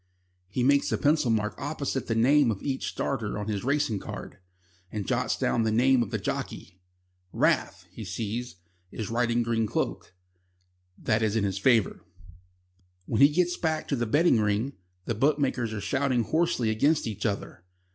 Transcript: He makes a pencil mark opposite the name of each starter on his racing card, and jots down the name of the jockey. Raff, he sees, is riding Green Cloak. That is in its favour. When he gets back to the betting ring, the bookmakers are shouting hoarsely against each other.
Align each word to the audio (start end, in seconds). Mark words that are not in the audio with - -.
He 0.49 0.63
makes 0.63 0.91
a 0.91 0.97
pencil 0.97 1.29
mark 1.29 1.53
opposite 1.59 2.07
the 2.07 2.15
name 2.15 2.49
of 2.49 2.63
each 2.63 2.87
starter 2.87 3.37
on 3.37 3.47
his 3.47 3.63
racing 3.63 3.99
card, 3.99 4.39
and 4.91 5.05
jots 5.05 5.37
down 5.37 5.61
the 5.61 5.69
name 5.71 6.01
of 6.01 6.09
the 6.09 6.17
jockey. 6.17 6.81
Raff, 7.31 7.85
he 7.91 8.03
sees, 8.03 8.55
is 8.89 9.11
riding 9.11 9.43
Green 9.43 9.67
Cloak. 9.67 10.15
That 10.97 11.21
is 11.21 11.35
in 11.35 11.45
its 11.45 11.59
favour. 11.59 12.03
When 13.05 13.21
he 13.21 13.29
gets 13.29 13.57
back 13.57 13.87
to 13.89 13.95
the 13.95 14.07
betting 14.07 14.39
ring, 14.41 14.73
the 15.05 15.13
bookmakers 15.13 15.71
are 15.71 15.81
shouting 15.81 16.23
hoarsely 16.23 16.71
against 16.71 17.05
each 17.05 17.23
other. 17.27 17.63